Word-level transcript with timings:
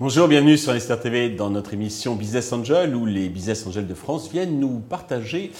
Bonjour, 0.00 0.28
bienvenue 0.28 0.56
sur 0.56 0.74
Esther 0.74 0.98
TV 0.98 1.28
dans 1.28 1.50
notre 1.50 1.74
émission 1.74 2.14
Business 2.16 2.52
Angel 2.52 2.96
où 2.96 3.06
les 3.06 3.28
Business 3.28 3.66
Angels 3.66 3.86
de 3.86 3.94
France 3.94 4.30
viennent 4.32 4.58
nous 4.58 4.80
partager 4.80 5.52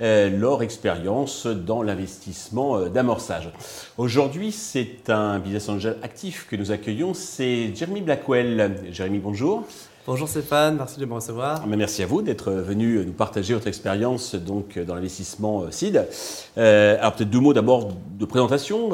euh, 0.00 0.30
leur 0.30 0.62
expérience 0.62 1.46
dans 1.46 1.82
l'investissement 1.82 2.78
euh, 2.78 2.88
d'amorçage. 2.88 3.50
Aujourd'hui, 3.98 4.52
c'est 4.52 5.10
un 5.10 5.40
Business 5.40 5.68
Angel 5.68 5.96
actif 6.02 6.46
que 6.48 6.56
nous 6.56 6.70
accueillons, 6.70 7.12
c'est 7.12 7.74
Jeremy 7.74 8.00
Blackwell. 8.00 8.76
Jérémy, 8.92 9.18
bonjour. 9.18 9.66
Bonjour 10.08 10.26
Stéphane, 10.26 10.76
merci 10.78 10.98
de 10.98 11.04
me 11.04 11.12
recevoir. 11.12 11.60
Ah, 11.62 11.66
merci 11.66 12.02
à 12.02 12.06
vous 12.06 12.22
d'être 12.22 12.50
venu 12.50 13.04
nous 13.04 13.12
partager 13.12 13.52
votre 13.52 13.66
expérience 13.66 14.34
donc 14.34 14.78
dans 14.78 14.94
l'investissement 14.94 15.64
euh, 15.64 15.70
CID. 15.70 16.02
alors 16.56 17.12
peut-être 17.12 17.28
deux 17.28 17.40
mots 17.40 17.52
d'abord 17.52 17.90
de 18.18 18.24
présentation. 18.24 18.88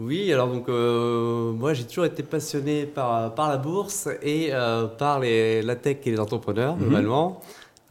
Oui, 0.00 0.32
alors 0.32 0.48
donc 0.48 0.68
euh, 0.68 1.52
moi 1.52 1.72
j'ai 1.72 1.84
toujours 1.84 2.04
été 2.04 2.24
passionné 2.24 2.84
par, 2.84 3.32
par 3.36 3.48
la 3.48 3.58
bourse 3.58 4.08
et 4.22 4.48
euh, 4.52 4.86
par 4.86 5.20
les, 5.20 5.62
la 5.62 5.76
tech 5.76 5.98
et 6.04 6.10
les 6.10 6.18
entrepreneurs 6.18 6.74
mhm. 6.74 6.82
globalement. 6.82 7.40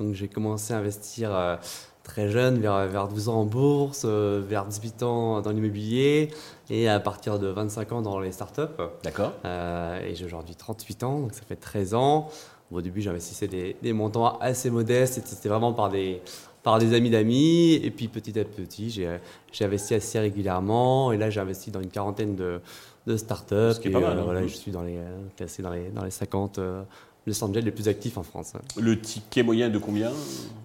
Donc 0.01 0.15
j'ai 0.15 0.27
commencé 0.27 0.73
à 0.73 0.79
investir 0.79 1.33
euh, 1.33 1.55
très 2.03 2.29
jeune, 2.29 2.59
vers, 2.59 2.87
vers 2.87 3.07
12 3.07 3.29
ans 3.29 3.39
en 3.39 3.45
bourse, 3.45 4.03
vers 4.03 4.65
18 4.65 5.03
ans 5.03 5.39
dans 5.39 5.51
l'immobilier 5.51 6.29
et 6.69 6.89
à 6.89 6.99
partir 6.99 7.39
de 7.39 7.47
25 7.47 7.91
ans 7.91 8.01
dans 8.01 8.19
les 8.19 8.31
startups. 8.31 8.61
D'accord. 9.03 9.33
et 9.45 10.15
j'ai 10.15 10.25
aujourd'hui 10.25 10.55
38 10.55 11.03
ans, 11.03 11.19
donc 11.19 11.33
ça 11.33 11.41
fait 11.47 11.55
13 11.55 11.93
ans. 11.93 12.29
Au 12.69 12.81
début 12.81 13.01
j'investissais 13.01 13.47
des, 13.47 13.77
des 13.81 13.93
montants 13.93 14.37
assez 14.39 14.69
modestes 14.69 15.17
et 15.17 15.21
c'était 15.25 15.47
vraiment 15.47 15.71
par 15.71 15.89
des 15.89 16.21
par 16.67 16.79
des 16.79 16.93
amis 16.93 17.09
d'amis. 17.09 17.75
Et 17.75 17.91
puis 17.91 18.09
petit 18.09 18.37
à 18.37 18.43
petit, 18.43 18.89
j'ai 18.89 19.65
investi 19.65 19.93
assez 19.93 20.19
régulièrement. 20.19 21.13
Et 21.13 21.17
là, 21.17 21.29
j'ai 21.29 21.39
investi 21.39 21.71
dans 21.71 21.79
une 21.79 21.89
quarantaine 21.89 22.35
de, 22.35 22.59
de 23.07 23.15
startups. 23.15 23.75
Ce 23.75 23.79
qui 23.79 23.87
est 23.87 23.91
pas 23.91 24.01
mal. 24.01 24.17
Euh, 24.17 24.19
hein. 24.19 24.23
voilà, 24.25 24.45
je 24.45 24.53
suis 24.53 24.71
dans 24.71 24.81
les, 24.81 24.99
classé 25.37 25.63
dans 25.63 25.71
les, 25.71 25.89
dans 25.91 26.03
les 26.03 26.11
50 26.11 26.59
euh, 26.59 26.83
les 27.25 27.43
Angels 27.43 27.63
les 27.63 27.71
plus 27.71 27.87
actifs 27.87 28.17
en 28.17 28.23
France. 28.23 28.53
Le 28.77 28.99
ticket 28.99 29.43
moyen 29.43 29.69
de 29.69 29.77
combien? 29.77 30.11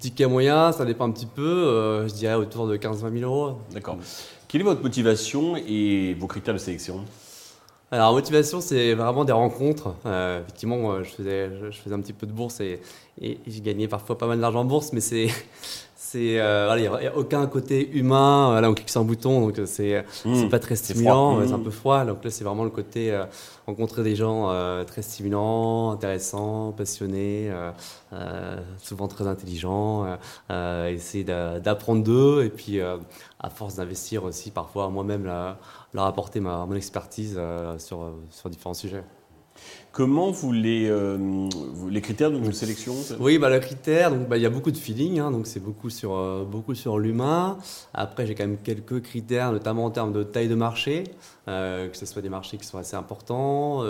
Ticket 0.00 0.27
moyen, 0.27 0.73
ça 0.73 0.84
dépend 0.84 1.06
un 1.06 1.12
petit 1.12 1.27
peu. 1.27 1.42
Euh, 1.42 2.08
je 2.08 2.14
dirais 2.14 2.34
autour 2.34 2.67
de 2.67 2.77
15-20 2.77 3.19
000 3.20 3.30
euros. 3.30 3.58
D'accord. 3.73 3.98
Quelle 4.53 4.61
est 4.61 4.64
votre 4.64 4.83
motivation 4.83 5.56
et 5.56 6.12
vos 6.12 6.27
critères 6.27 6.53
de 6.53 6.58
sélection? 6.58 7.06
Alors, 7.91 8.12
motivation, 8.12 8.61
c'est 8.61 8.92
vraiment 8.92 9.25
des 9.25 9.33
rencontres. 9.33 9.95
effectivement, 10.05 11.03
je 11.03 11.08
faisais, 11.08 11.50
je, 11.70 11.78
faisais 11.78 11.95
un 11.95 12.00
petit 12.00 12.12
peu 12.12 12.27
de 12.27 12.33
bourse 12.33 12.61
et 12.61 12.83
j'ai 13.19 13.61
gagné 13.62 13.89
parfois 13.89 14.19
pas 14.19 14.27
mal 14.27 14.39
d'argent 14.39 14.61
en 14.61 14.64
bourse, 14.67 14.92
mais 14.92 15.00
c'est 15.00 15.28
c'est 16.12 16.38
euh, 16.38 16.74
il 16.77 16.82
n'y 16.82 17.06
a 17.06 17.16
aucun 17.16 17.46
côté 17.46 17.91
humain 17.91 18.60
là 18.60 18.68
on 18.68 18.74
clique 18.74 18.91
sur 18.91 19.00
un 19.00 19.05
bouton 19.05 19.41
donc 19.41 19.58
euh, 19.58 19.64
c'est 19.64 20.05
mmh. 20.27 20.50
pas 20.50 20.58
très 20.58 20.77
stimulant 20.77 21.41
c'est 21.46 21.55
un 21.55 21.58
mmh. 21.58 21.64
peu 21.64 21.70
froid 21.70 22.05
donc 22.05 22.22
là 22.22 22.30
c'est 22.30 22.44
vraiment 22.44 22.64
le 22.64 22.70
côté 22.70 23.10
euh, 23.10 23.24
rencontrer 23.66 24.02
des 24.02 24.14
gens 24.14 24.50
très 24.84 25.00
stimulants 25.00 25.92
intéressants 25.92 26.72
passionnés 26.72 27.50
souvent 28.78 29.08
très 29.08 29.27
intelligents 29.27 30.06
essayer 30.88 31.24
d'apprendre 31.24 32.02
d'eux 32.02 32.44
et 32.44 32.50
puis 32.50 32.80
à 32.80 33.50
force 33.50 33.77
d'investir 33.77 34.24
aussi 34.24 34.50
parfois 34.50 34.90
moi-même 34.90 35.24
leur 35.94 36.05
apporter 36.05 36.40
ma, 36.40 36.66
mon 36.66 36.74
expertise 36.74 37.40
sur 37.78 38.12
sur 38.30 38.50
différents 38.50 38.74
sujets 38.74 39.05
Comment 39.93 40.31
vous 40.31 40.53
les, 40.53 40.89
euh, 40.89 41.19
les 41.91 42.01
critères 42.01 42.31
sélection 42.55 42.95
Oui, 43.21 43.37
bah, 43.37 43.51
le 43.51 43.59
critère, 43.59 44.11
bah, 44.11 44.39
il 44.39 44.43
y 44.43 44.47
a 44.47 44.51
beaucoup 44.51 44.71
de 44.71 44.77
feeling, 44.79 45.19
hein, 45.19 45.31
donc 45.31 45.47
c'est 45.47 45.61
beaucoup 45.61 45.91
sur, 45.91 46.15
euh, 46.15 46.45
beaucoup 46.45 46.75
sur 46.75 46.98
l'humain. 46.98 47.59
Après, 47.93 48.27
j'ai 48.27 48.35
quand 48.35 48.47
même 48.47 48.57
quelques 48.57 49.03
critères, 49.03 49.53
notamment 49.53 49.85
en 49.85 49.91
termes 49.91 50.15
de 50.15 50.23
taille 50.23 50.48
de 50.48 50.55
marché, 50.55 51.05
euh, 51.47 51.89
que 51.91 51.97
ce 51.98 52.07
soit 52.07 52.23
des 52.23 52.31
marchés 52.31 52.57
qui 52.57 52.65
sont 52.65 52.79
assez 52.79 52.97
importants, 52.97 53.85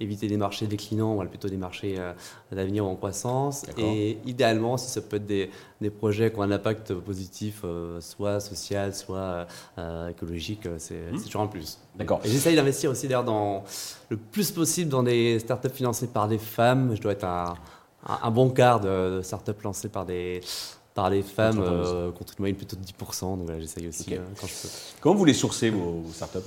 éviter 0.00 0.26
des 0.26 0.36
marchés 0.36 0.66
déclinants, 0.66 1.14
voilà, 1.14 1.28
plutôt 1.30 1.48
des 1.48 1.58
marchés 1.58 1.96
euh, 1.98 2.12
d'avenir 2.50 2.86
en 2.86 2.96
croissance. 2.96 3.66
Et 3.76 4.18
idéalement, 4.24 4.76
si 4.76 4.90
ça 4.90 5.02
peut 5.02 5.16
être 5.16 5.26
des, 5.26 5.50
des 5.80 5.90
projets 5.90 6.32
qui 6.32 6.38
ont 6.38 6.42
un 6.42 6.50
impact 6.50 6.94
positif, 6.94 7.60
euh, 7.64 8.00
soit 8.00 8.40
social, 8.40 8.94
soit 8.94 9.46
euh, 9.78 10.08
écologique, 10.08 10.66
c'est 10.78 11.12
mmh. 11.12 11.22
toujours 11.22 11.42
un 11.42 11.46
plus. 11.46 11.78
D'accord. 11.96 12.20
Et 12.24 12.28
j'essaye 12.28 12.56
d'investir 12.56 12.90
aussi 12.90 13.06
d'ailleurs 13.06 13.24
dans 13.24 13.62
le 14.08 14.16
plus 14.16 14.50
possible 14.50 14.90
dans 14.90 15.02
des 15.02 15.29
startups 15.38 15.70
financées 15.70 16.08
par 16.08 16.28
des 16.28 16.38
femmes. 16.38 16.94
Je 16.94 17.00
dois 17.00 17.12
être 17.12 17.24
un, 17.24 17.54
un, 18.06 18.30
bon 18.30 18.50
quart 18.50 18.80
de, 18.80 19.20
startups 19.22 19.62
lancées 19.62 19.88
par 19.88 20.04
des 20.04 20.40
par 20.94 21.08
les 21.08 21.22
femmes 21.22 21.62
contre 22.12 22.34
une 22.36 22.40
moyenne 22.40 22.56
plutôt 22.56 22.76
de 22.76 22.82
10%. 22.82 23.20
Donc 23.20 23.44
voilà, 23.44 23.60
j'essaye 23.60 23.88
aussi 23.88 24.16
quand 24.38 24.46
je 24.46 24.62
peux. 24.62 24.68
Comment 25.00 25.14
vous 25.14 25.24
les 25.24 25.34
sourcez, 25.34 25.70
vos 25.70 26.04
startups? 26.12 26.38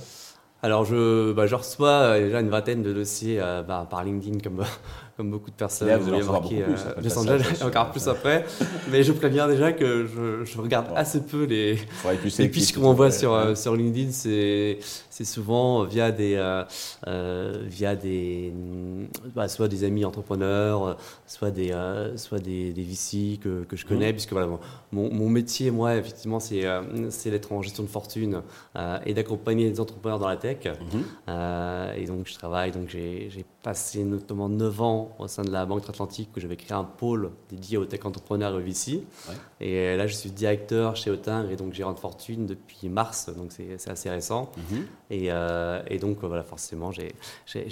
Alors, 0.64 0.86
je, 0.86 1.34
bah, 1.34 1.46
je 1.46 1.54
reçois 1.54 1.90
euh, 1.90 2.24
déjà 2.24 2.40
une 2.40 2.48
vingtaine 2.48 2.82
de 2.82 2.94
dossiers 2.94 3.38
euh, 3.38 3.62
bah, 3.62 3.86
par 3.90 4.02
LinkedIn, 4.02 4.38
comme, 4.38 4.64
comme 5.18 5.30
beaucoup 5.30 5.50
de 5.50 5.54
personnes. 5.56 5.88
Là, 5.88 5.98
vous 5.98 6.10
allez 6.10 6.22
marqué, 6.22 6.62
euh, 6.62 7.66
encore 7.66 7.90
plus 7.90 8.08
après. 8.08 8.46
Mais 8.90 9.02
je 9.02 9.12
préviens 9.12 9.46
déjà 9.46 9.72
que 9.72 10.06
je, 10.06 10.50
je 10.50 10.58
regarde 10.58 10.86
assez 10.96 11.20
peu 11.20 11.44
les, 11.44 11.76
les 12.38 12.48
pitchs 12.48 12.72
qu'on 12.72 12.80
m'envoie 12.80 13.10
sur, 13.10 13.54
sur 13.58 13.76
LinkedIn. 13.76 14.10
C'est, 14.10 14.78
c'est 15.10 15.26
souvent 15.26 15.84
via 15.84 16.10
des, 16.10 16.36
euh 17.06 17.52
via 17.66 17.94
des, 17.94 18.50
bah, 19.34 19.48
soit 19.48 19.68
des 19.68 19.84
amis 19.84 20.06
entrepreneurs, 20.06 20.96
soit 21.26 21.50
des, 21.50 21.72
euh, 21.72 22.16
soit 22.16 22.38
des, 22.38 22.72
des 22.72 22.82
VC 22.82 23.38
que, 23.38 23.64
que 23.64 23.76
je 23.76 23.84
connais, 23.84 24.12
mmh. 24.12 24.14
puisque 24.14 24.32
voilà, 24.32 24.48
mon, 24.92 25.12
mon 25.12 25.28
métier, 25.28 25.70
moi, 25.70 25.94
effectivement, 25.96 26.40
c'est, 26.40 26.64
c'est 27.10 27.30
d'être 27.30 27.52
en 27.52 27.60
gestion 27.60 27.82
de 27.82 27.88
fortune 27.88 28.40
et 29.04 29.12
d'accompagner 29.12 29.68
les 29.68 29.78
entrepreneurs 29.78 30.18
dans 30.18 30.28
la 30.28 30.36
tech. 30.36 30.53
Mmh. 30.64 31.30
et 31.96 32.06
donc, 32.06 32.26
je 32.26 32.34
travaille, 32.34 32.70
donc 32.70 32.88
j'ai, 32.88 33.30
passé 33.62 34.04
notamment 34.04 34.50
9 34.50 34.82
ans 34.82 35.16
au 35.18 35.26
sein 35.26 35.42
de 35.42 35.50
la 35.50 35.64
Banque 35.64 35.88
Atlantique 35.88 36.28
où 36.36 36.40
j'avais 36.40 36.56
créé 36.56 36.76
un 36.76 36.84
pôle 36.84 37.30
dédié 37.48 37.78
aux 37.78 37.86
tech 37.86 38.04
entrepreneurs 38.04 38.60
et 38.60 38.62
VC. 38.62 39.02
Et 39.60 39.96
là, 39.96 40.06
je 40.06 40.14
suis 40.14 40.30
directeur 40.30 40.96
chez 40.96 41.10
Autingre 41.10 41.50
et 41.50 41.56
donc 41.56 41.72
gérant 41.72 41.94
de 41.94 41.98
fortune 41.98 42.44
depuis 42.44 42.90
mars, 42.90 43.30
donc 43.34 43.52
c'est 43.52 43.90
assez 43.90 44.10
récent. 44.10 44.50
Mhm. 44.56 44.86
et, 45.10 45.26
euh, 45.30 45.82
et, 45.88 45.98
donc, 45.98 46.18
voilà, 46.22 46.42
forcément, 46.42 46.90
j'ai 46.92 47.14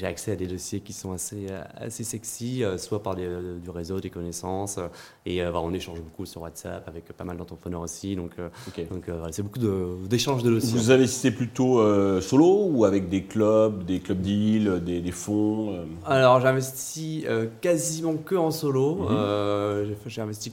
accès 0.05 0.33
à 0.33 0.37
des 0.37 0.47
dossiers 0.47 0.81
qui 0.81 0.93
sont 0.93 1.13
assez, 1.13 1.47
assez 1.77 2.05
sexy, 2.05 2.65
euh, 2.65 2.79
soit 2.79 3.03
par 3.03 3.17
euh, 3.19 3.59
du 3.59 3.71
réseau, 3.71 4.01
des 4.01 4.11
connaissances. 4.11 4.79
Et 5.27 5.45
on 5.45 5.73
échange 5.73 6.01
beaucoup 6.01 6.27
sur 6.27 6.43
WhatsApp 6.43 6.87
avec 6.89 7.13
pas 7.13 7.25
mal 7.25 7.37
d'entrepreneurs 7.37 7.83
aussi. 7.83 8.17
Donc, 8.17 8.37
donc 8.39 9.05
c'est 9.31 9.43
beaucoup 9.43 9.59
d'échanges 10.07 10.43
de, 10.43 10.51
dossiers. 10.51 10.79
Vous 10.79 10.91
investissez 10.91 11.31
plutôt 11.31 11.81
solo 12.21 12.72
ou 12.73 12.85
avec 12.85 13.09
des 13.09 13.23
clubs, 13.23 13.85
des 13.85 14.01
clubs 14.01 14.21
deals, 14.21 14.83
des, 14.85 15.01
des 15.01 15.11
fonds 15.11 15.87
Alors, 16.07 16.41
j'investis 16.41 17.25
euh, 17.27 17.47
quasiment 17.61 18.15
que 18.15 18.35
en 18.35 18.51
solo. 18.51 18.97
Mhm. 18.97 19.07
Euh, 19.11 19.95
j'ai 20.07 20.23
investi 20.23 20.53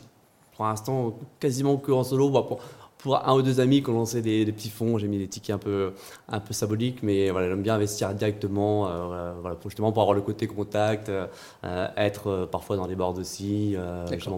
pour 0.55 0.65
l'instant 0.65 1.17
quasiment 1.39 1.77
que 1.77 1.91
en 1.91 2.03
solo. 2.03 2.29
pour, 2.29 2.59
pour 2.99 3.25
un 3.25 3.33
ou 3.33 3.41
deux 3.41 3.61
amis 3.61 3.81
qui 3.81 3.89
ont 3.89 3.93
lancé 3.93 4.21
des, 4.21 4.45
petits 4.51 4.69
fonds, 4.69 4.97
j'ai 4.97 5.07
mis 5.07 5.17
des 5.17 5.27
tickets 5.27 5.55
un 5.55 5.57
peu, 5.57 5.93
un 6.27 6.41
peu 6.41 6.53
symboliques, 6.53 7.01
mais 7.01 7.29
voilà, 7.29 7.47
j'aime 7.47 7.61
bien 7.61 7.75
investir 7.75 8.13
directement, 8.13 8.87
euh, 8.87 9.31
voilà, 9.39 9.55
pour, 9.55 9.69
justement 9.69 9.93
pour 9.93 10.01
avoir 10.01 10.15
le 10.15 10.21
côté 10.21 10.47
contact, 10.47 11.07
euh, 11.07 11.27
être 11.95 12.27
euh, 12.27 12.45
parfois 12.45 12.75
dans 12.75 12.87
les 12.87 12.95
boards 12.95 13.17
aussi. 13.17 13.75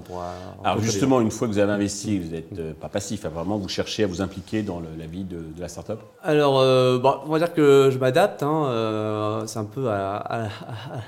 pour, 0.06 0.24
Alors 0.64 0.80
justement, 0.80 1.22
une 1.22 1.32
fois 1.32 1.48
que 1.48 1.54
vous 1.54 1.60
avez 1.60 1.72
investi, 1.72 2.20
vous 2.20 2.32
n'êtes 2.32 2.80
pas 2.80 2.88
passif, 2.88 3.26
hein, 3.26 3.30
vraiment 3.34 3.58
vous 3.58 3.68
cherchez 3.68 4.04
à 4.04 4.08
vous 4.08 4.22
impliquer 4.22 4.62
dans 4.62 4.80
la 4.80 5.06
vie 5.08 5.24
de, 5.24 5.42
la 5.60 5.68
startup? 5.68 6.00
Alors, 6.22 6.54
bon, 7.00 7.16
on 7.26 7.30
va 7.30 7.40
dire 7.40 7.54
que 7.54 7.90
je 7.92 7.98
m'adapte, 7.98 8.44
hein, 8.44 9.44
c'est 9.48 9.60
un 9.60 9.66
peu 9.66 9.90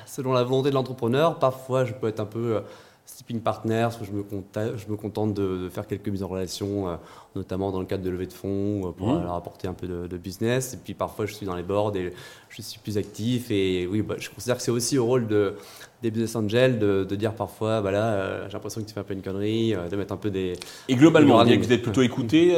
selon 0.07 0.33
la 0.33 0.43
volonté 0.43 0.71
de 0.71 0.75
l'entrepreneur. 0.75 1.37
Parfois, 1.37 1.85
je 1.85 1.93
peux 1.93 2.07
être 2.07 2.19
un 2.19 2.25
peu 2.25 2.61
Stepping 3.05 3.41
Partners, 3.41 3.89
où 4.01 4.05
je 4.05 4.11
me, 4.11 4.23
contente, 4.23 4.77
je 4.77 4.91
me 4.91 4.95
contente 4.95 5.33
de, 5.33 5.69
faire 5.69 5.85
quelques 5.85 6.07
mises 6.07 6.23
en 6.23 6.27
relation, 6.27 6.88
euh, 6.88 6.95
notamment 7.35 7.71
dans 7.71 7.79
le 7.79 7.85
cadre 7.85 8.03
de 8.03 8.09
levée 8.09 8.27
de 8.27 8.33
fonds, 8.33 8.88
euh, 8.88 8.91
pour 8.91 9.13
mmh. 9.13 9.23
leur 9.23 9.33
apporter 9.33 9.67
un 9.67 9.73
peu 9.73 9.88
de, 9.88 10.17
business. 10.17 10.73
Et 10.73 10.77
puis 10.77 10.94
parfois, 10.94 11.25
je 11.25 11.33
suis 11.33 11.45
dans 11.45 11.55
les 11.55 11.63
boards 11.63 11.95
et 11.95 12.13
je 12.50 12.61
suis 12.61 12.79
plus 12.79 12.97
actif. 12.97 13.51
Et 13.51 13.88
oui, 13.88 14.01
bah, 14.01 14.15
je 14.17 14.29
considère 14.29 14.57
que 14.57 14.63
c'est 14.63 14.71
aussi 14.71 14.97
au 14.97 15.05
rôle 15.05 15.27
de, 15.27 15.55
des 16.03 16.11
business 16.11 16.35
angels 16.35 16.77
de, 16.77 17.15
dire 17.15 17.33
parfois, 17.33 17.81
voilà, 17.81 18.01
bah 18.01 18.07
euh, 18.07 18.45
j'ai 18.47 18.53
l'impression 18.53 18.81
que 18.81 18.88
tu 18.88 18.94
fais 18.94 19.00
un 19.00 19.03
peu 19.03 19.13
une 19.13 19.21
connerie, 19.21 19.73
de 19.89 19.95
mettre 19.95 20.13
un 20.13 20.17
peu 20.17 20.29
des. 20.29 20.53
Et 20.89 20.95
globalement, 20.95 21.44
que 21.44 21.57
vous 21.57 21.73
êtes 21.73 21.81
plutôt 21.81 22.01
écouté, 22.01 22.55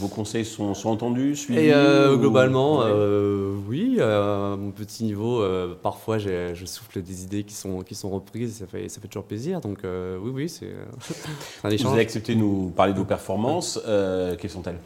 vos 0.00 0.08
conseils 0.08 0.44
sont, 0.44 0.74
sont 0.74 0.90
entendus, 0.90 1.36
suivis 1.36 1.68
Et 1.68 1.72
globalement, 2.16 2.82
oui, 3.68 4.00
à 4.00 4.56
mon 4.58 4.70
petit 4.70 5.04
niveau, 5.04 5.44
parfois 5.82 6.18
je 6.18 6.64
souffle 6.64 7.02
des 7.02 7.24
idées 7.24 7.44
qui 7.44 7.54
sont, 7.54 7.82
qui 7.82 7.94
sont 7.94 8.10
reprises, 8.10 8.56
ça 8.56 8.66
fait, 8.66 8.88
ça 8.88 9.00
fait 9.00 9.08
toujours 9.08 9.24
plaisir. 9.24 9.60
Donc 9.60 9.80
oui, 9.84 10.30
oui, 10.32 10.48
c'est 10.48 10.72
un 11.64 11.70
échange. 11.70 11.88
Vous 11.88 11.92
avez 11.92 12.02
accepté 12.02 12.34
de 12.34 12.40
nous 12.40 12.72
parler 12.74 12.92
de 12.92 12.98
vos 12.98 13.04
performances. 13.04 13.80
Euh, 13.86 14.36
quelles 14.38 14.50
sont-elles? 14.50 14.78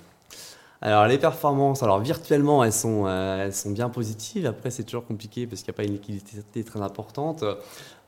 Alors 0.84 1.06
les 1.06 1.16
performances, 1.18 1.84
alors 1.84 2.00
virtuellement 2.00 2.64
elles 2.64 2.72
sont, 2.72 3.06
elles 3.08 3.54
sont 3.54 3.70
bien 3.70 3.88
positives. 3.88 4.46
Après 4.46 4.70
c'est 4.70 4.82
toujours 4.82 5.06
compliqué 5.06 5.46
parce 5.46 5.62
qu'il 5.62 5.70
n'y 5.70 5.76
a 5.76 5.78
pas 5.78 5.84
une 5.84 5.92
liquidité 5.92 6.64
très 6.64 6.80
importante. 6.80 7.44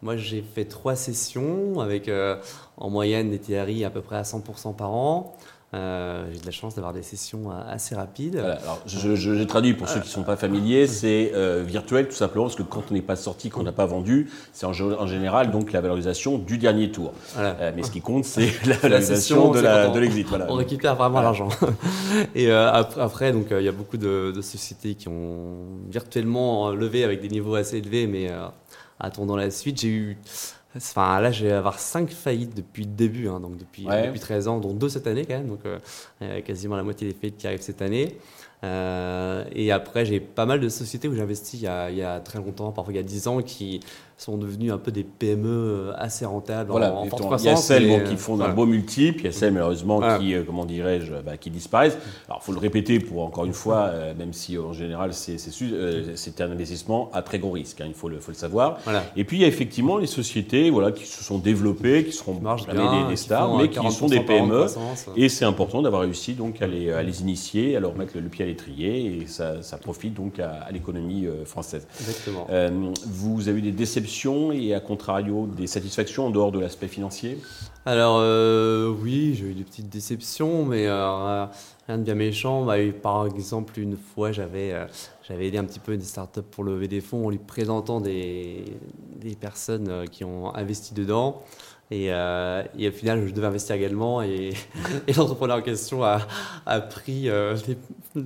Moi 0.02 0.16
j'ai 0.16 0.42
fait 0.42 0.64
trois 0.64 0.96
sessions 0.96 1.78
avec 1.78 2.10
en 2.76 2.90
moyenne 2.90 3.30
des 3.30 3.38
TRI 3.38 3.84
à 3.84 3.90
peu 3.90 4.02
près 4.02 4.16
à 4.16 4.22
100% 4.22 4.74
par 4.74 4.90
an. 4.90 5.36
Euh, 5.74 6.24
j'ai 6.32 6.38
de 6.38 6.46
la 6.46 6.52
chance 6.52 6.74
d'avoir 6.76 6.92
des 6.92 7.02
sessions 7.02 7.50
euh, 7.50 7.54
assez 7.68 7.94
rapides. 7.94 8.36
alors, 8.36 8.80
je, 8.86 9.16
je, 9.16 9.42
traduis 9.42 9.74
pour 9.74 9.88
ceux 9.88 10.00
qui 10.00 10.06
ne 10.06 10.12
sont 10.12 10.22
pas 10.22 10.36
familiers, 10.36 10.86
c'est 10.86 11.32
euh, 11.34 11.64
virtuel 11.66 12.06
tout 12.06 12.14
simplement 12.14 12.44
parce 12.44 12.54
que 12.54 12.62
quand 12.62 12.84
on 12.90 12.94
n'est 12.94 13.02
pas 13.02 13.16
sorti, 13.16 13.50
qu'on 13.50 13.64
n'a 13.64 13.72
pas 13.72 13.86
vendu, 13.86 14.30
c'est 14.52 14.66
en, 14.66 14.70
en, 14.70 15.06
général 15.06 15.50
donc 15.50 15.72
la 15.72 15.80
valorisation 15.80 16.38
du 16.38 16.58
dernier 16.58 16.90
tour. 16.90 17.12
mais 17.36 17.82
ce 17.82 17.90
qui 17.90 18.00
compte, 18.00 18.24
c'est 18.24 18.52
la 18.66 18.76
valorisation 18.76 19.50
de 19.50 19.98
l'exit. 19.98 20.26
Voilà. 20.28 20.46
On 20.48 20.54
récupère 20.54 20.94
vraiment 20.94 21.20
l'argent. 21.20 21.48
Et 22.34 22.52
après, 22.52 23.32
donc 23.32 23.46
il 23.50 23.64
y 23.64 23.68
a 23.68 23.72
beaucoup 23.72 23.96
de, 23.96 24.32
de, 24.34 24.42
sociétés 24.42 24.94
qui 24.94 25.08
ont 25.08 25.56
virtuellement 25.90 26.70
levé 26.70 27.02
avec 27.02 27.20
des 27.20 27.28
niveaux 27.28 27.56
assez 27.56 27.78
élevés, 27.78 28.06
mais 28.06 28.30
attendant 29.00 29.36
la 29.36 29.50
suite, 29.50 29.80
j'ai 29.80 29.88
eu 29.88 30.18
Enfin, 30.76 31.20
là, 31.20 31.30
je 31.30 31.46
vais 31.46 31.52
avoir 31.52 31.78
5 31.78 32.10
faillites 32.10 32.56
depuis 32.56 32.84
le 32.84 32.90
début, 32.90 33.28
hein, 33.28 33.40
donc 33.40 33.56
depuis, 33.56 33.84
depuis 33.84 34.20
13 34.20 34.48
ans, 34.48 34.58
dont 34.58 34.72
2 34.72 34.88
cette 34.88 35.06
année 35.06 35.24
quand 35.24 35.34
même, 35.34 35.48
donc 35.48 35.60
euh, 35.66 36.40
quasiment 36.42 36.76
la 36.76 36.82
moitié 36.82 37.08
des 37.08 37.14
faillites 37.14 37.36
qui 37.36 37.46
arrivent 37.46 37.62
cette 37.62 37.82
année. 37.82 38.18
Euh, 38.64 39.44
et 39.52 39.70
après, 39.72 40.04
j'ai 40.04 40.20
pas 40.20 40.46
mal 40.46 40.60
de 40.60 40.68
sociétés 40.68 41.06
où 41.08 41.14
j'ai 41.14 41.20
investi 41.20 41.58
il 41.58 41.62
y, 41.64 41.66
a, 41.66 41.90
il 41.90 41.96
y, 41.96 42.02
a, 42.02 42.20
très 42.20 42.38
longtemps, 42.38 42.72
parfois 42.72 42.92
il 42.92 42.96
y 42.96 43.00
a 43.00 43.02
10 43.02 43.28
ans, 43.28 43.42
qui, 43.42 43.80
sont 44.16 44.36
devenus 44.36 44.72
un 44.72 44.78
peu 44.78 44.92
des 44.92 45.02
PME 45.02 45.48
euh, 45.48 45.92
assez 45.96 46.24
rentables 46.24 46.70
voilà, 46.70 46.94
en, 46.94 47.04
forte 47.06 47.40
Il 47.40 47.46
y 47.46 47.48
a 47.48 47.56
celles 47.56 48.04
qui 48.04 48.16
font 48.16 48.40
un 48.40 48.52
beau 48.52 48.64
multiple, 48.64 49.20
il 49.20 49.24
y 49.24 49.28
a 49.28 49.32
celles 49.32 49.52
malheureusement 49.52 50.00
qui, 50.18 50.34
euh, 50.34 50.44
comment 50.46 50.64
dirais-je, 50.64 51.14
bah, 51.24 51.36
qui 51.36 51.50
disparaissent. 51.50 51.98
Alors 52.28 52.40
il 52.42 52.46
faut 52.46 52.52
le 52.52 52.58
répéter 52.58 53.00
pour 53.00 53.24
encore 53.24 53.44
une 53.44 53.52
fois, 53.52 53.88
euh, 53.92 54.14
même 54.14 54.32
si 54.32 54.56
en 54.56 54.72
général 54.72 55.12
c'est 55.14 55.36
c'est 55.38 56.40
un 56.40 56.50
investissement 56.50 57.10
à 57.12 57.22
très 57.22 57.38
gros 57.38 57.50
risque, 57.50 57.80
hein, 57.80 57.86
il 57.88 57.94
faut 57.94 58.08
le, 58.08 58.20
faut 58.20 58.30
le 58.30 58.36
savoir. 58.36 58.78
Et 59.16 59.24
puis 59.24 59.38
il 59.38 59.40
y 59.40 59.44
a 59.44 59.48
effectivement 59.48 59.98
les 59.98 60.06
sociétés 60.06 60.70
voilà, 60.70 60.92
qui 60.92 61.06
se 61.06 61.22
sont 61.22 61.38
développées, 61.38 62.04
qui 62.04 62.12
seront 62.12 62.34
bien, 62.34 62.56
des, 63.08 63.16
stars, 63.16 63.56
mais 63.56 63.68
qui 63.68 63.90
sont 63.90 64.06
des 64.06 64.20
PME. 64.20 64.66
Et 65.16 65.28
c'est 65.28 65.44
important 65.44 65.82
d'avoir 65.82 66.02
réussi 66.02 66.34
donc 66.34 66.62
à 66.62 66.66
les, 66.66 66.92
à 66.92 67.02
les, 67.02 67.20
initier, 67.20 67.76
à 67.76 67.80
leur 67.80 67.94
mettre 67.96 68.16
le, 68.16 68.28
pied 68.28 68.44
à 68.44 68.48
l'étrier, 68.54 69.20
et 69.22 69.26
ça, 69.26 69.62
ça, 69.62 69.76
profite 69.78 70.14
donc 70.14 70.38
à, 70.38 70.50
à 70.50 70.70
l'économie 70.72 71.26
française. 71.44 71.86
Exactement. 72.00 72.46
vous 73.06 73.48
avez 73.48 73.58
eu 73.58 73.62
des 73.62 73.72
déceptions 73.72 74.52
et 74.52 74.74
à 74.74 74.80
contrario 74.80 75.46
des 75.46 75.66
satisfactions 75.66 76.26
en 76.26 76.30
dehors 76.30 76.52
de 76.52 76.60
l'aspect 76.60 76.88
financier? 76.88 77.38
Alors 77.86 78.16
euh, 78.18 78.88
oui, 79.02 79.34
j'ai 79.34 79.46
eu 79.46 79.54
des 79.54 79.64
petites 79.64 79.90
déceptions, 79.90 80.64
mais 80.64 80.86
euh, 80.86 81.44
rien 81.86 81.98
de 81.98 82.02
bien 82.02 82.14
méchant. 82.14 82.64
Bah, 82.64 82.76
par 83.02 83.26
exemple, 83.26 83.78
une 83.78 83.96
fois, 83.98 84.32
j'avais 84.32 84.72
euh, 84.72 84.86
j'avais 85.28 85.48
aidé 85.48 85.58
un 85.58 85.64
petit 85.64 85.80
peu 85.80 85.92
une 85.92 86.00
start-up 86.00 86.46
pour 86.50 86.64
lever 86.64 86.88
des 86.88 87.02
fonds 87.02 87.26
en 87.26 87.30
lui 87.30 87.38
présentant 87.38 88.00
des, 88.00 88.64
des 89.20 89.36
personnes 89.36 90.08
qui 90.10 90.24
ont 90.24 90.54
investi 90.54 90.94
dedans. 90.94 91.42
Et, 91.90 92.06
et, 92.06 92.88
au 92.88 92.92
final, 92.92 93.26
je 93.28 93.32
devais 93.32 93.46
investir 93.46 93.76
également. 93.76 94.22
Et, 94.22 94.50
l'entrepreneur 95.16 95.58
en 95.58 95.62
question 95.62 96.02
a, 96.02 96.18
pris 96.80 97.28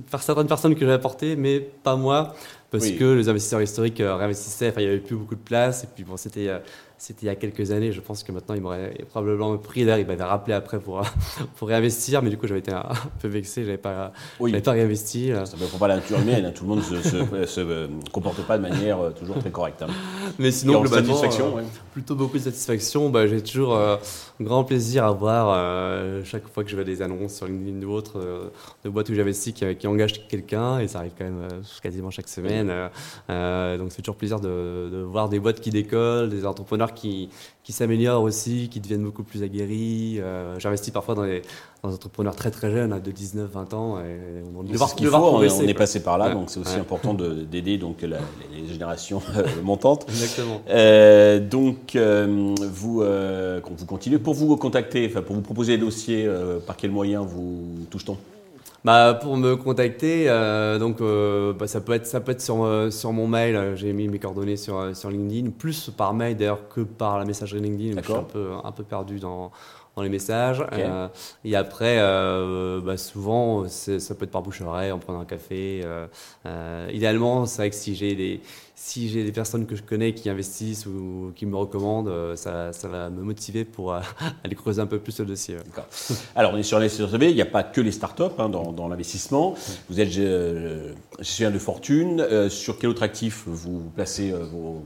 par 0.09 0.23
certaines 0.23 0.47
personnes 0.47 0.73
que 0.75 0.81
j'avais 0.81 0.93
apportées, 0.93 1.35
mais 1.35 1.59
pas 1.59 1.95
moi 1.95 2.35
parce 2.71 2.89
que 2.91 3.13
les 3.15 3.29
investisseurs 3.29 3.61
historiques 3.61 3.99
euh, 4.01 4.15
réinvestissaient, 4.15 4.69
enfin, 4.69 4.81
il 4.81 4.85
n'y 4.85 4.91
avait 4.91 4.99
plus 4.99 5.15
beaucoup 5.15 5.35
de 5.35 5.41
place, 5.41 5.83
et 5.83 5.87
puis 5.93 6.03
bon, 6.03 6.17
c'était 6.17 6.49
euh, 6.49 6.59
c'était 6.99 7.21
il 7.23 7.25
y 7.27 7.29
a 7.29 7.35
quelques 7.35 7.71
années. 7.71 7.93
Je 7.93 8.01
pense 8.01 8.23
que 8.23 8.31
maintenant, 8.31 8.55
il 8.55 8.61
m'aurait 8.61 8.93
probablement 9.09 9.57
pris 9.57 9.85
d'ailleurs, 9.85 9.99
il 9.99 10.05
m'avait 10.05 10.23
rappelé 10.23 10.53
après 10.53 10.79
pour, 10.79 11.01
pour 11.55 11.69
réinvestir, 11.69 12.21
mais 12.21 12.29
du 12.29 12.37
coup, 12.37 12.45
j'avais 12.45 12.59
été 12.59 12.71
un, 12.71 12.83
peu 13.21 13.29
vexé, 13.29 13.61
je 13.61 13.67
n'avais 13.67 13.77
pas, 13.77 14.11
pas 14.37 14.71
réinvesti. 14.71 15.31
Ça 15.45 15.55
ne 15.57 15.79
pas 15.79 15.87
la 15.87 15.95
nature 15.95 16.19
humaine, 16.19 16.45
hein. 16.45 16.51
tout 16.53 16.63
le 16.65 16.69
monde 16.69 16.79
ne 16.79 17.01
se, 17.01 17.45
se, 17.45 17.59
euh, 17.61 17.87
comporte 18.11 18.41
pas 18.45 18.57
de 18.57 18.63
manière 18.63 18.99
euh, 18.99 19.11
toujours 19.11 19.39
très 19.39 19.49
correcte. 19.49 19.81
Hein. 19.81 19.87
Mais 20.37 20.51
sinon, 20.51 20.81
globalement, 20.81 21.15
satisfaction, 21.15 21.57
euh, 21.57 21.61
plutôt 21.93 22.15
beaucoup 22.15 22.37
de 22.37 22.43
satisfaction. 22.43 23.09
Bah, 23.09 23.27
J'ai 23.27 23.41
toujours 23.41 23.77
un 23.77 23.99
grand 24.41 24.65
plaisir 24.65 25.05
à 25.05 25.11
voir 25.11 26.23
chaque 26.25 26.47
fois 26.49 26.65
que 26.65 26.69
je 26.69 26.75
vois 26.75 26.83
des 26.83 27.01
annonces 27.01 27.35
sur 27.35 27.47
LinkedIn 27.47 27.85
ou 27.85 27.91
autre 27.91 28.51
de 28.83 28.89
boîtes 28.89 29.09
où 29.09 29.13
j'investis 29.13 29.53
qui, 29.53 29.75
qui 29.75 29.87
engagent 29.87 30.27
quelqu'un, 30.27 30.79
et 30.79 30.87
ça 30.87 30.99
arrive 30.99 31.13
quand 31.17 31.25
même 31.25 31.47
quasiment 31.81 32.11
chaque 32.11 32.27
semaine. 32.27 32.58
Donc, 32.63 33.91
c'est 33.91 34.01
toujours 34.01 34.15
plaisir 34.15 34.39
de, 34.39 34.89
de 34.91 35.01
voir 35.01 35.29
des 35.29 35.39
boîtes 35.39 35.59
qui 35.59 35.69
décollent, 35.69 36.29
des 36.29 36.45
entrepreneurs 36.45 36.93
qui, 36.93 37.29
qui 37.69 37.73
s'améliorent 37.73 38.23
aussi, 38.23 38.67
qui 38.67 38.79
deviennent 38.79 39.03
beaucoup 39.03 39.21
plus 39.21 39.43
aguerris. 39.43 40.19
Euh, 40.19 40.57
j'investis 40.57 40.91
parfois 40.91 41.13
dans 41.13 41.23
des, 41.23 41.43
entrepreneurs 41.83 42.35
très 42.35 42.49
très 42.49 42.71
jeunes, 42.71 42.99
de 42.99 43.11
19-20 43.11 43.75
ans. 43.75 43.99
Et 43.99 44.41
on, 44.57 44.63
de 44.63 44.75
voir, 44.75 44.91
on, 45.33 45.43
est 45.43 45.73
passé 45.75 46.01
par 46.01 46.17
là, 46.17 46.33
donc 46.33 46.49
c'est 46.49 46.59
aussi 46.59 46.79
important 46.79 47.13
d'aider 47.13 47.77
donc 47.77 48.01
les 48.01 48.67
générations 48.67 49.21
euh, 49.37 49.43
montantes. 49.63 50.07
Exactement. 50.09 50.63
Euh, 50.67 51.39
donc 51.39 51.95
vous, 51.95 53.03
vous 53.03 53.85
continuez 53.85 54.17
pour 54.17 54.33
vous 54.33 54.57
contacter, 54.57 55.07
enfin 55.07 55.21
pour 55.21 55.35
vous 55.35 55.43
proposer 55.43 55.77
des 55.77 55.85
dossiers, 55.85 56.27
par 56.65 56.75
quel 56.75 56.89
moyen 56.89 57.21
vous 57.21 57.85
touche-t-on? 57.91 58.17
Bah, 58.85 59.19
pour 59.21 59.35
me 59.35 59.55
contacter, 59.55 60.29
euh, 60.29 60.79
donc 60.79 61.01
euh, 61.01 61.51
bah, 61.53 61.67
ça 61.67 61.81
peut 61.81 61.93
être 61.93 62.07
ça 62.07 62.21
peut 62.21 62.31
être 62.31 62.41
sur 62.41 62.63
euh, 62.63 62.89
sur 62.91 63.11
mon 63.11 63.27
mail. 63.27 63.73
J'ai 63.75 63.91
mis 63.91 64.07
mes 64.07 64.19
coordonnées 64.19 64.57
sur 64.57 64.95
sur 64.95 65.09
LinkedIn, 65.09 65.51
plus 65.51 65.89
par 65.89 66.13
mail 66.13 66.37
d'ailleurs 66.37 66.69
que 66.69 66.81
par 66.81 67.19
la 67.19 67.25
messagerie 67.25 67.59
LinkedIn. 67.59 68.01
je 68.01 68.05
suis 68.05 68.13
un 68.13 68.23
peu 68.23 68.51
un 68.63 68.71
peu 68.71 68.83
perdu 68.83 69.19
dans 69.19 69.51
dans 69.95 70.03
les 70.03 70.09
messages. 70.09 70.63
et 71.43 71.55
après, 71.55 71.97
bah, 71.97 72.95
souvent, 72.95 73.67
ça 73.67 74.15
peut 74.15 74.23
être 74.23 74.31
par 74.31 74.41
bouche 74.41 74.61
à 74.61 74.65
oreille, 74.65 74.91
en 74.91 74.99
prenant 74.99 75.19
un 75.19 75.25
café. 75.25 75.83
idéalement, 76.93 77.45
c'est 77.45 77.63
vrai 77.63 77.69
que 77.69 77.75
si 77.75 77.95
j'ai 77.95 78.15
des 78.15 78.39
si 78.75 79.09
j'ai 79.09 79.25
des 79.25 79.33
personnes 79.33 79.65
que 79.65 79.75
je 79.75 79.83
connais 79.83 80.13
qui 80.13 80.29
investissent 80.29 80.85
ou 80.85 81.33
qui 81.35 81.45
me 81.45 81.57
recommandent, 81.57 82.13
ça, 82.35 82.71
ça 82.71 82.87
va 82.87 83.09
me 83.09 83.21
motiver 83.21 83.65
pour 83.65 83.93
aller 84.43 84.55
creuser 84.55 84.81
un 84.81 84.85
peu 84.85 84.99
plus 84.99 85.19
le 85.19 85.25
dossier. 85.25 85.57
Alors, 86.33 86.53
on 86.53 86.57
est 86.57 86.63
sur 86.63 86.79
les 86.79 86.89
il 87.01 87.35
n'y 87.35 87.41
a 87.41 87.45
pas 87.45 87.63
que 87.63 87.81
les 87.81 87.91
startups 87.91 88.23
hein, 88.37 88.47
dans, 88.47 88.68
dans 88.73 88.87
l'investissement. 88.87 89.55
Vous 89.89 89.99
êtes 89.99 90.17
euh, 90.17 90.93
gestionnaire 91.19 91.53
de 91.53 91.59
fortune. 91.59 92.25
sur 92.49 92.77
quel 92.79 92.89
autre 92.89 93.03
actif 93.03 93.43
vous 93.45 93.89
placez 93.95 94.31
vos, 94.31 94.83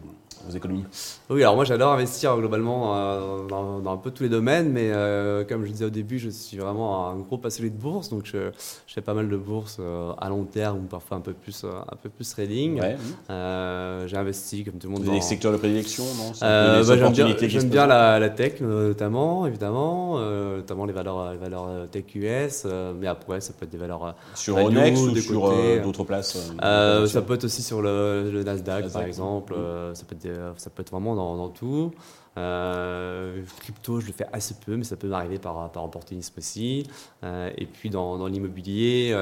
économies 0.52 0.86
Oui, 1.30 1.42
alors 1.44 1.56
moi 1.56 1.66
j'adore 1.66 1.94
investir 1.94 2.36
globalement 2.38 2.96
euh, 2.96 3.48
dans, 3.48 3.92
un 3.92 3.98
peu 3.98 4.12
tous 4.12 4.24
les 4.24 4.30
domaines, 4.30 4.72
mais 4.72 4.92
euh, 4.92 5.44
comme 5.44 5.66
je 5.66 5.72
disais 5.72 5.86
au 5.86 5.90
début, 5.90 6.20
je 6.20 6.30
suis 6.30 6.58
vraiment 6.58 7.10
un 7.10 7.18
gros 7.18 7.38
passionné 7.38 7.70
de 7.70 7.78
bourse, 7.78 8.10
donc 8.10 8.26
je, 8.26 8.52
fais 8.88 9.02
pas 9.02 9.14
mal 9.14 9.30
de 9.30 9.38
bourses 9.38 9.78
euh, 9.80 10.12
à 10.20 10.30
long 10.30 10.44
terme 10.44 10.80
ou 10.80 10.88
parfois 10.88 11.18
un 11.18 11.22
peu 11.22 11.34
plus, 11.34 11.64
un 11.66 11.96
peu 12.02 12.10
plus 12.10 12.30
trading. 12.30 12.82
j'ai 13.30 14.18
investi 14.18 14.64
comme 14.64 14.76
tout 14.76 14.88
le 14.88 14.94
monde. 14.94 15.04
Vous 15.04 15.10
avez 15.10 15.20
des 15.20 15.26
secteurs 15.26 15.52
de 15.52 15.58
prédilection, 15.58 16.04
non? 16.18 16.32
Bah, 16.42 16.84
J'aime 16.84 17.12
bien, 17.12 17.86
bien 17.86 17.88
la, 17.88 18.30
tech 18.30 18.62
notamment, 18.62 19.48
évidemment, 19.48 20.20
notamment 20.20 20.86
les 20.86 20.94
valeurs, 20.94 21.32
les 21.32 21.38
valeurs 21.38 21.88
tech 21.92 22.06
US, 22.16 22.66
mais 23.00 23.08
après 23.08 23.42
ça 23.42 23.54
peut 23.54 23.66
être 23.66 23.72
des 23.72 23.78
valeurs 23.78 24.16
sur 24.36 24.58
Onex 24.58 25.00
ou 25.00 25.16
sur 25.16 25.54
d'autres 25.84 26.04
places. 26.04 26.38
ça 26.62 27.22
peut 27.22 27.36
être 27.36 27.46
aussi 27.46 27.62
sur 27.62 27.82
le, 27.82 28.44
Nasdaq, 28.44 28.92
par 28.92 29.04
exemple, 29.04 29.56
ça 29.94 30.04
peut 30.08 30.16
être 30.16 30.33
euh, 30.33 30.33
ça 30.58 30.70
peut 30.70 30.82
être 30.82 30.92
vraiment 30.92 31.16
dans, 31.16 31.50
tout. 31.50 31.92
Euh, 32.38 33.44
crypto, 33.60 34.00
je 34.00 34.08
le 34.08 34.14
fais 34.14 34.26
assez 34.34 34.56
peu, 34.66 34.76
mais 34.76 34.84
ça 34.84 34.96
peut 34.96 35.08
m'arriver 35.08 35.40
par, 35.40 35.72
par 35.72 35.84
opportunisme 35.84 36.34
aussi. 36.38 36.88
Euh, 37.24 37.52
et 37.58 37.66
puis 37.66 37.90
dans, 37.90 38.26
l'immobilier, 38.28 39.16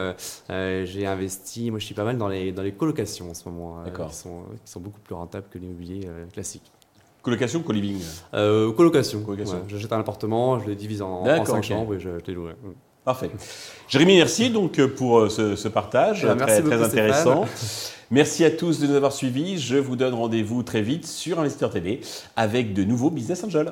j'ai 0.50 1.06
investi, 1.06 1.72
moi 1.72 1.80
je 1.80 1.86
suis 1.86 1.96
pas 1.96 2.03
mal 2.03 2.18
dans 2.18 2.27
les, 2.27 2.51
dans 2.51 2.63
les 2.63 2.72
colocations 2.72 3.30
en 3.30 3.34
ce 3.34 3.48
moment, 3.50 3.84
qui, 3.84 4.15
sont, 4.15 4.44
qui 4.63 4.72
sont 4.72 4.80
beaucoup 4.80 5.00
plus 5.01 5.15
rentables 5.15 5.48
que 5.50 5.58
l'immobilier 5.58 6.08
classique. 6.34 6.72
Colocation 7.22 7.60
ou 7.60 7.63
co-living? 7.63 8.01
Colocation. 9.22 9.63
J'achète 9.68 9.94
un 9.94 10.00
appartement, 10.00 10.60
je 10.60 10.68
le 10.68 10.75
divise 10.75 11.01
en, 11.01 11.25
en 11.25 11.46
5 11.46 11.63
chambres 11.63 11.96
et 11.96 12.00
je, 12.00 12.10
je 12.20 12.25
les 12.27 12.34
loue. 12.34 12.48
Parfait. 13.03 13.31
Jérémy, 13.88 14.17
merci 14.17 14.50
donc 14.50 14.79
pour 14.86 15.29
ce, 15.31 15.55
ce 15.55 15.67
partage 15.67 16.24
ben, 16.24 16.36
très, 16.38 16.62
très 16.62 16.84
intéressant. 16.84 17.46
Merci 18.12 18.43
à 18.43 18.51
tous 18.51 18.79
de 18.79 18.88
nous 18.88 18.96
avoir 18.96 19.13
suivis. 19.13 19.58
Je 19.58 19.77
vous 19.77 19.96
donne 19.96 20.13
rendez-vous 20.13 20.63
très 20.63 20.81
vite 20.81 21.08
sur 21.08 21.39
Investisseur 21.39 21.72
TV 21.72 22.01
avec 22.36 22.74
de 22.74 22.84
nouveaux 22.84 23.10
Business 23.10 23.43
Angels. 23.43 23.72